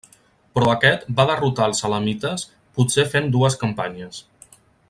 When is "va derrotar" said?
1.19-1.67